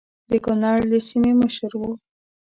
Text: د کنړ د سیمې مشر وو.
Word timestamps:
د 0.31 0.33
کنړ 0.45 0.77
د 0.91 0.93
سیمې 1.07 1.31
مشر 1.41 1.71
وو. 1.79 1.91